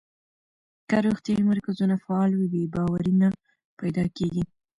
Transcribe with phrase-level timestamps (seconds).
[0.89, 3.29] که روغتیايي مرکزونه فعال وي، بې باوري نه
[3.79, 4.43] پیدا کېږي.